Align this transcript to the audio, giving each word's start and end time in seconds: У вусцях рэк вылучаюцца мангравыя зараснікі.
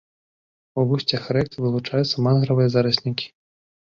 У 0.83 0.85
вусцях 0.93 1.27
рэк 1.39 1.59
вылучаюцца 1.65 2.25
мангравыя 2.29 2.69
зараснікі. 2.77 3.25